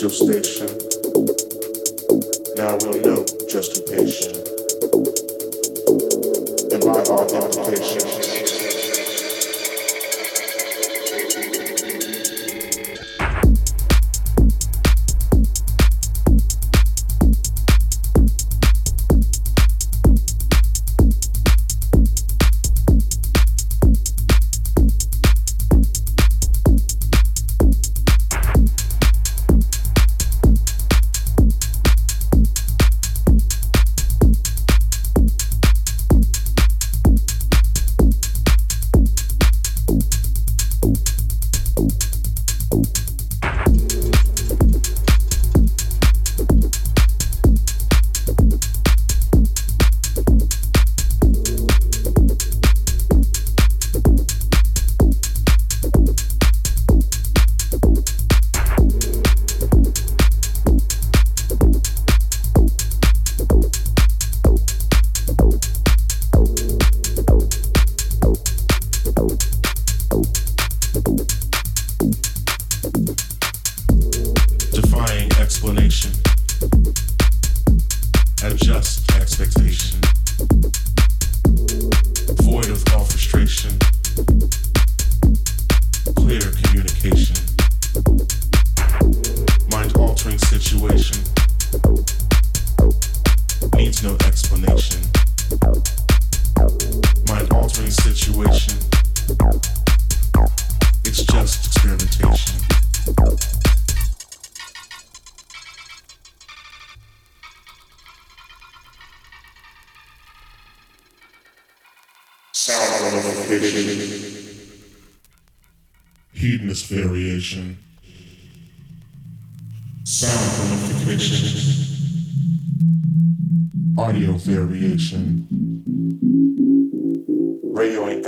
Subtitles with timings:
[0.00, 0.77] your station.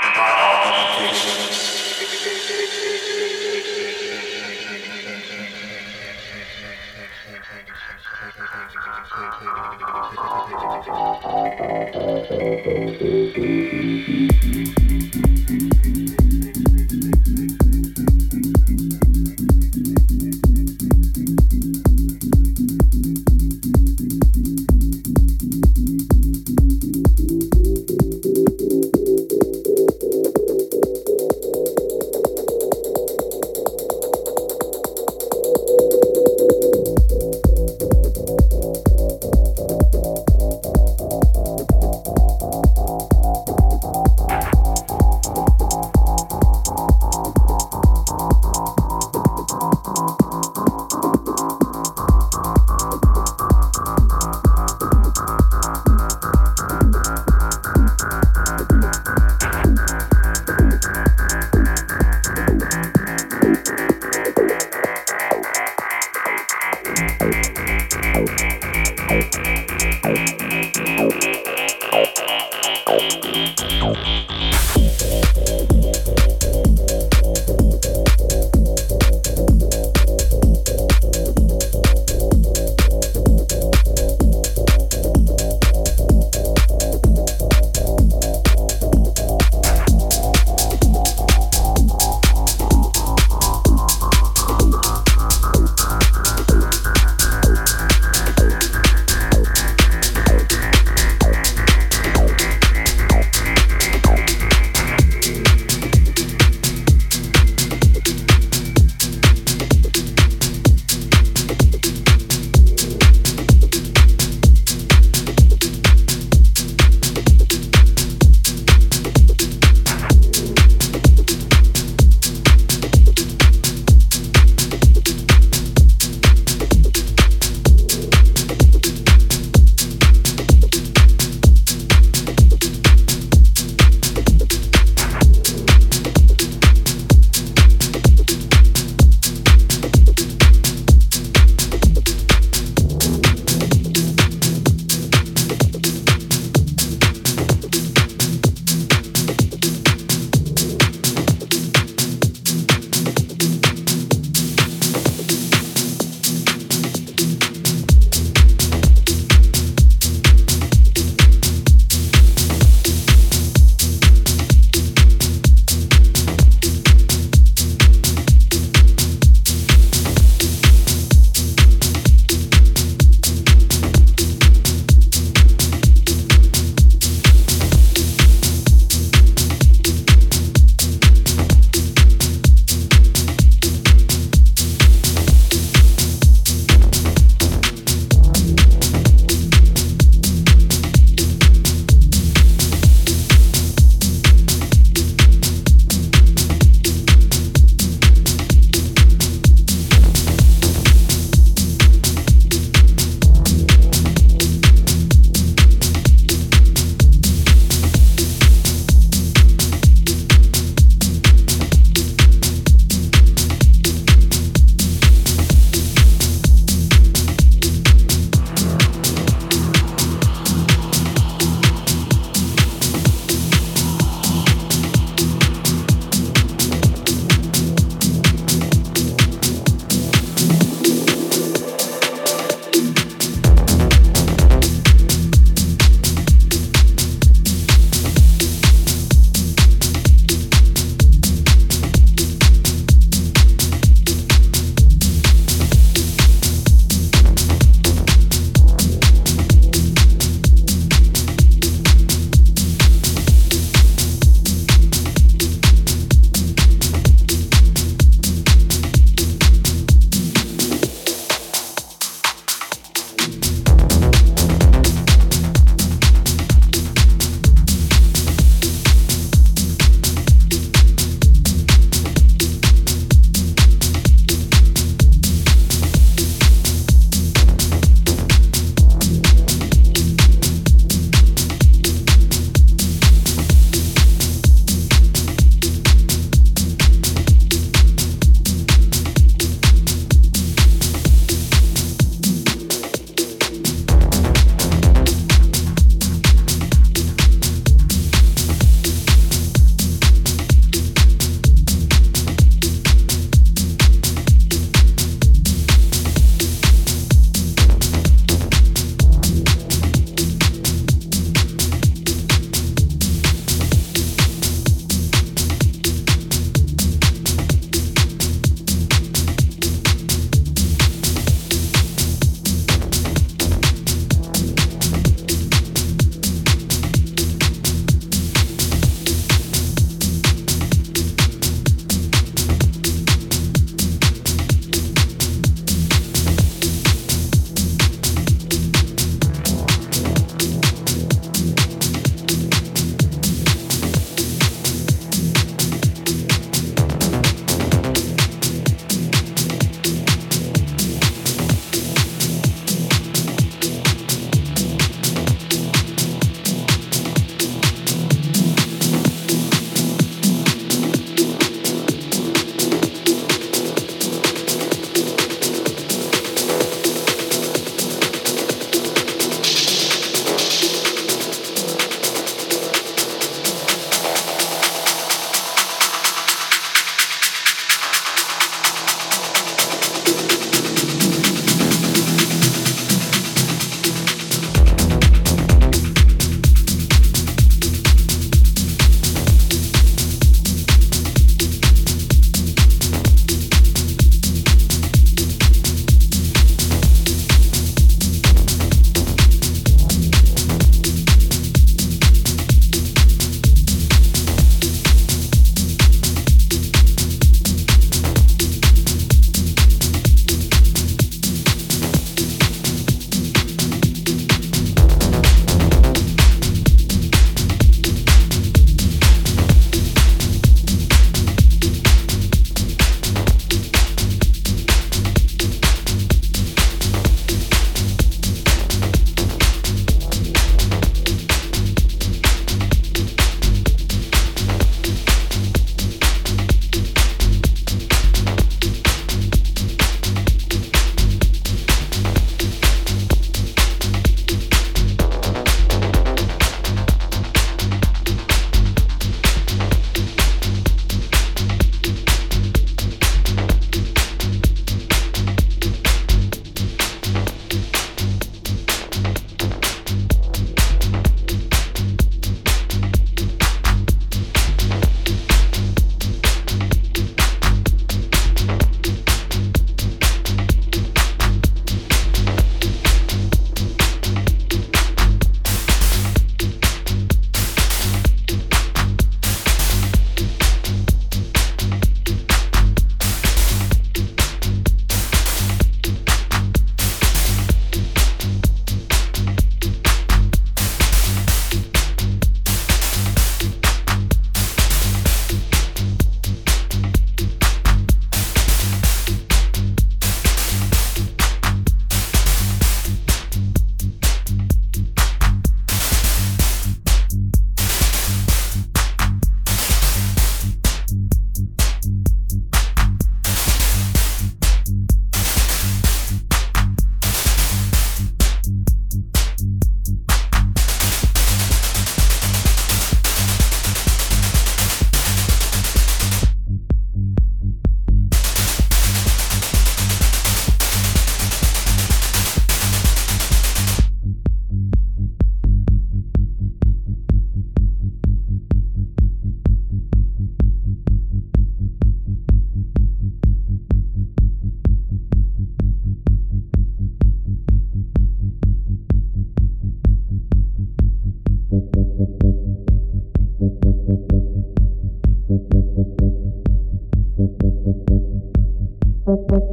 [0.06, 1.62] And by all implications.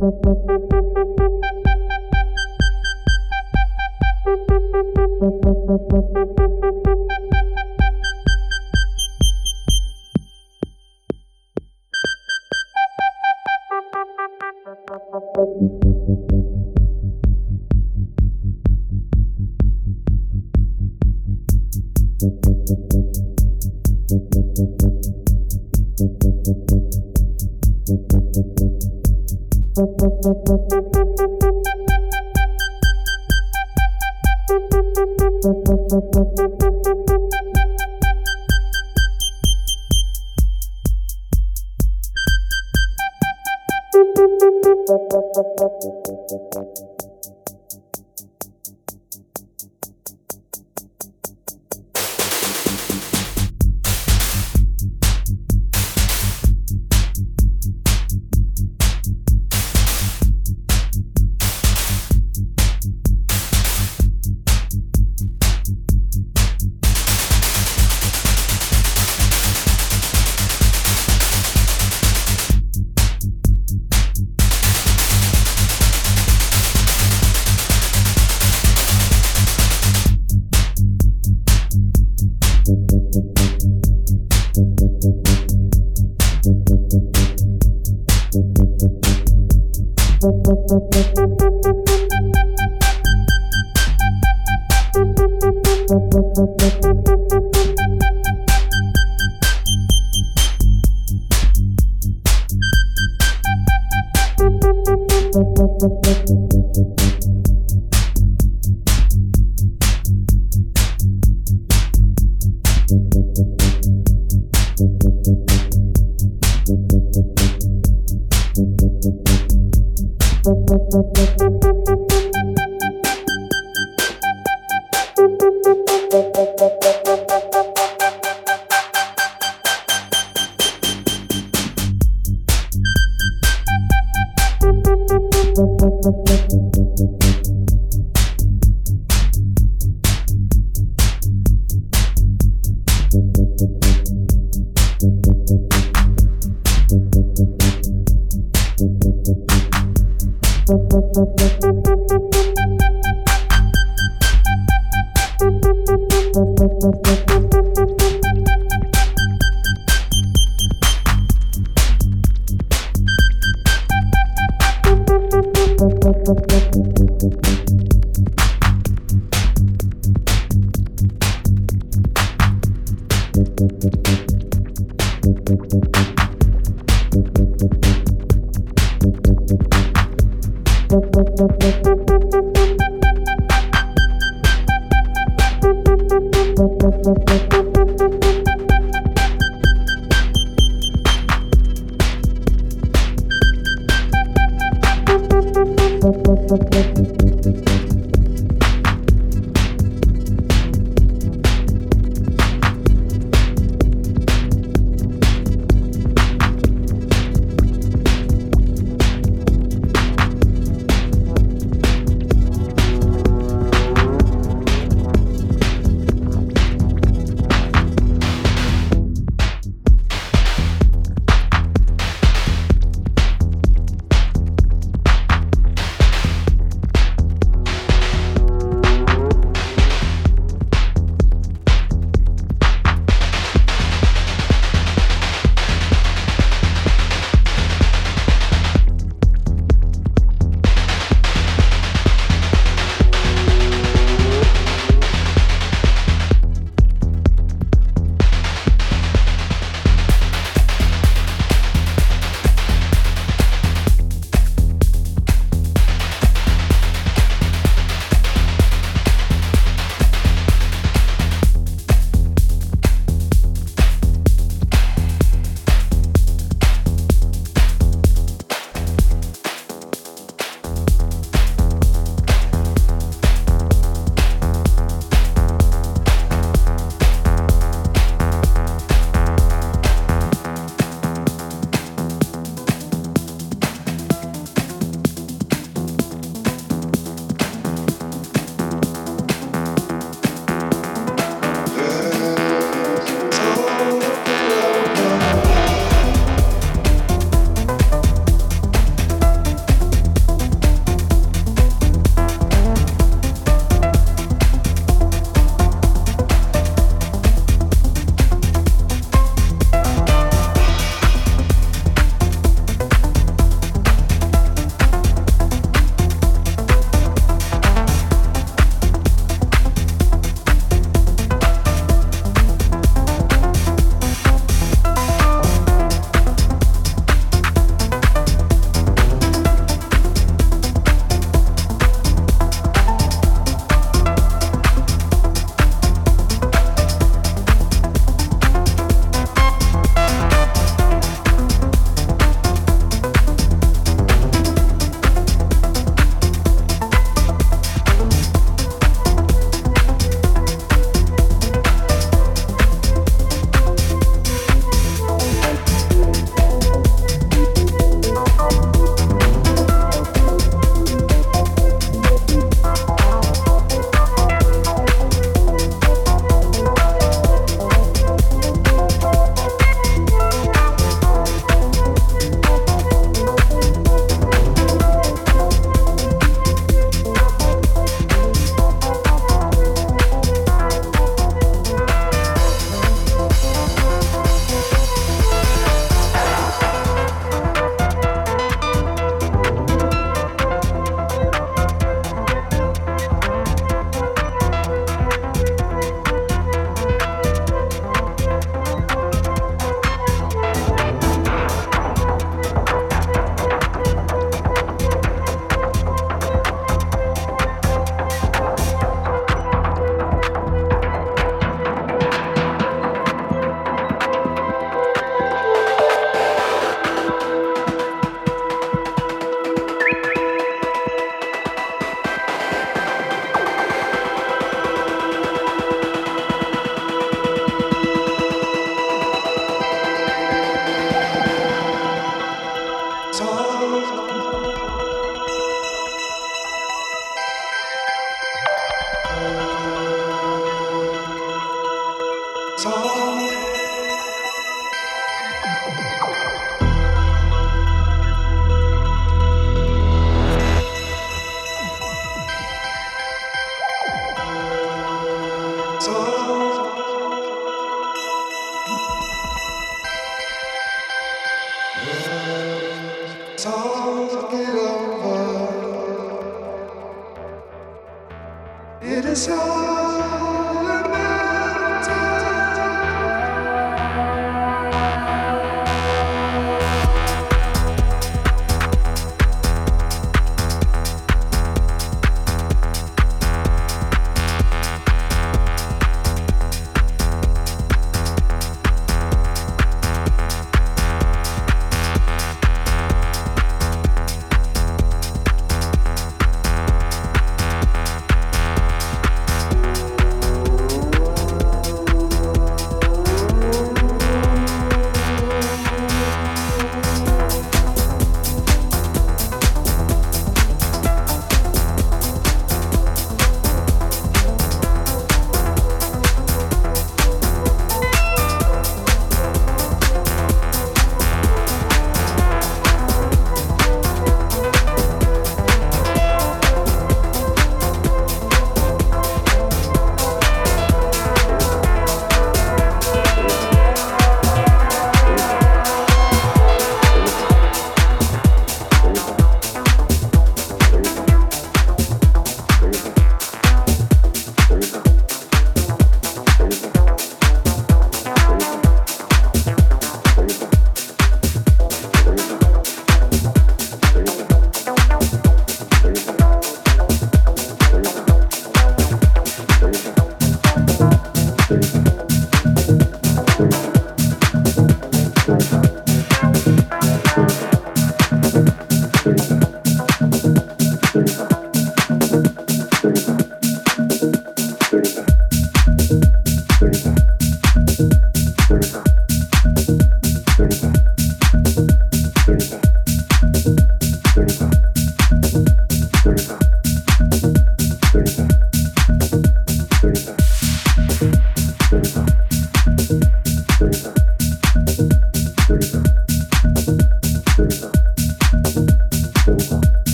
[0.00, 0.87] Thank you.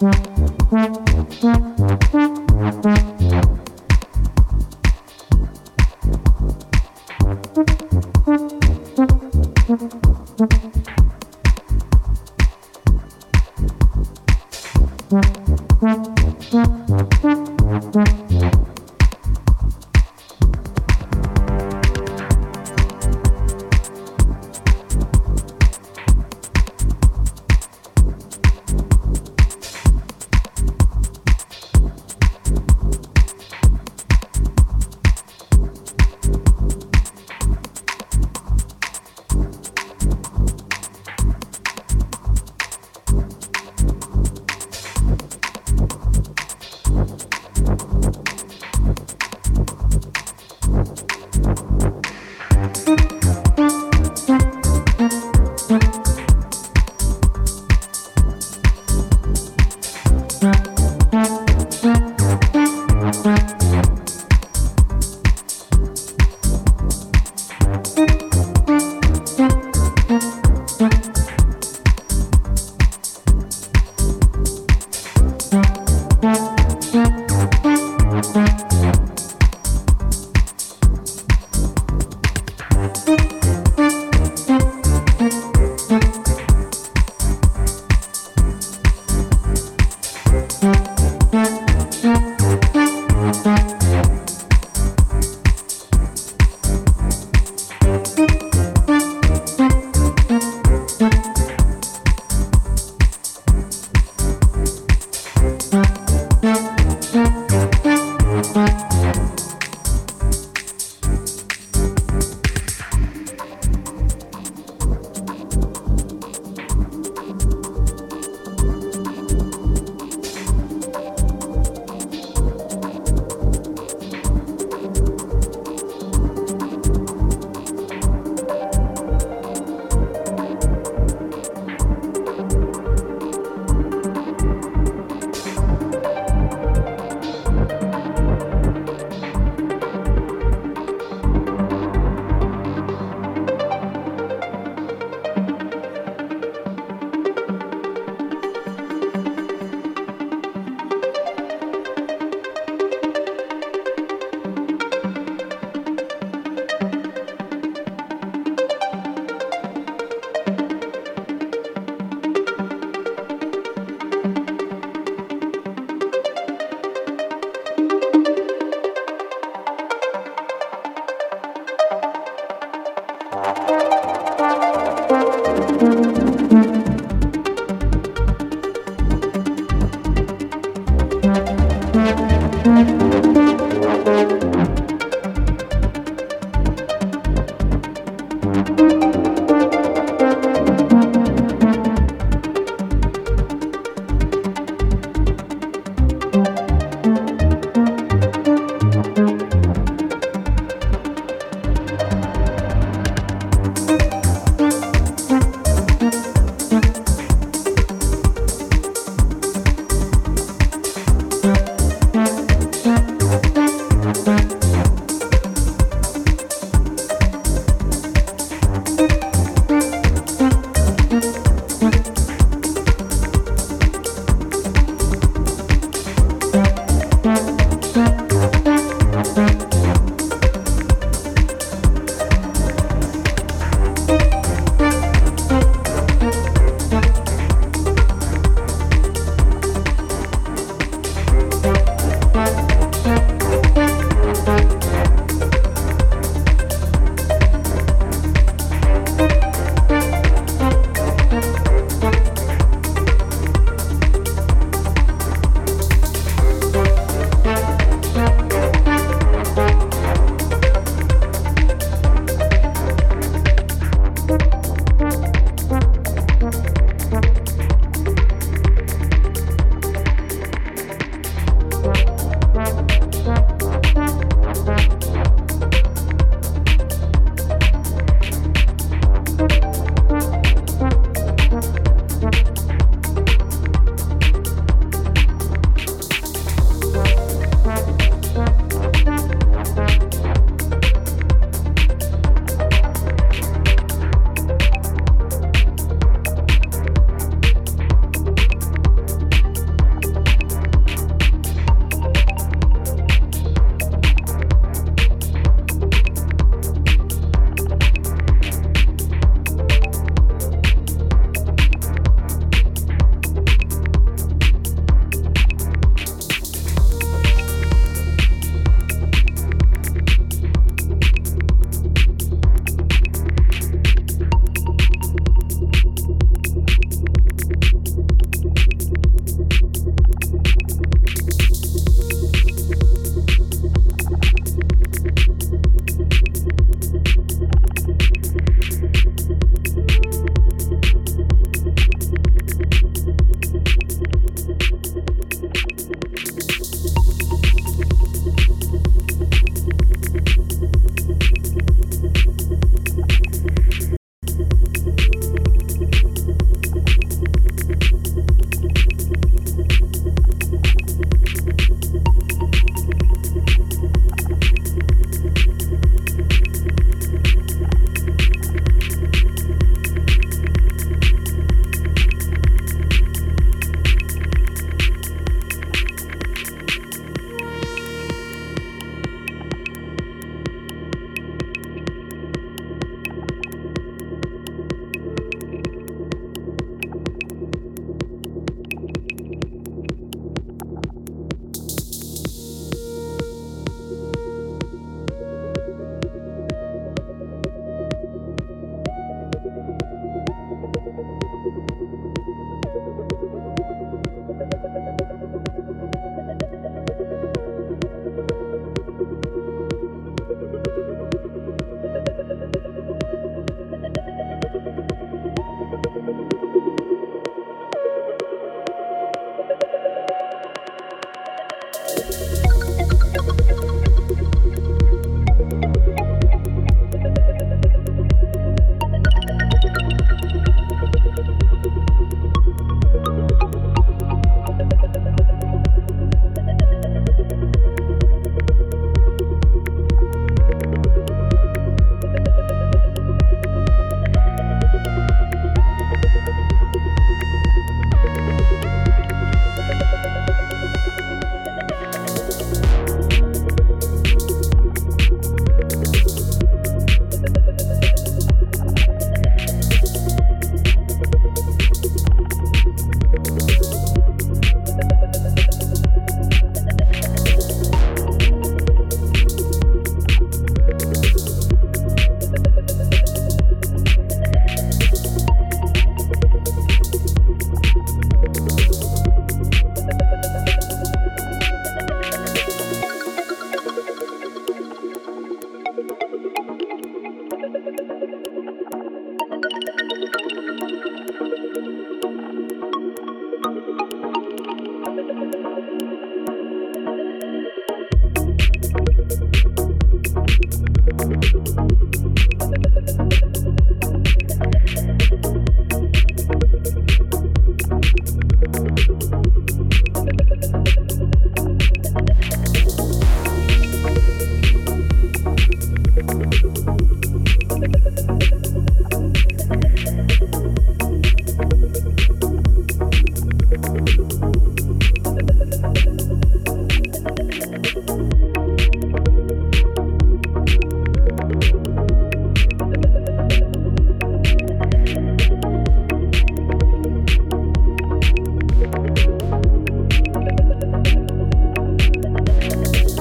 [0.00, 0.27] Mm-hmm.